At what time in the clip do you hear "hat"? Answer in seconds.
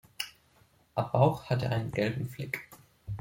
1.45-1.61